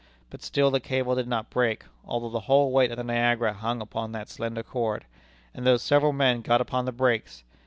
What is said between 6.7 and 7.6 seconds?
the brakes.